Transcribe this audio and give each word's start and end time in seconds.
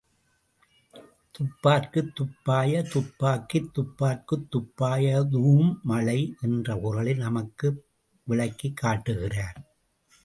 துப்பார்க்குத் 1.35 2.09
துப்பாய 2.15 2.81
துப்பாக்கித் 2.93 3.69
துப்பார்க்குத் 3.75 4.47
துப்பா 4.51 4.91
யதூஉம் 5.05 5.71
மழை, 5.83 6.19
—என்ற 6.41 6.75
குறளில் 6.75 7.23
நமக்கு 7.27 7.69
விளக்கிக் 8.27 8.77
காட்டுகிறார். 8.77 9.59